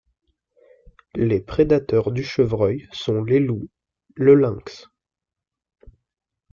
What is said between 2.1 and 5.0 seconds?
du chevreuil sont les loups, le lynx.